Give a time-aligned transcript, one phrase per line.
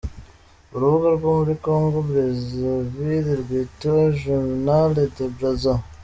[0.75, 5.73] Urubuga rwo muri Congo Brazzaville rwitwa Journaldebrazza.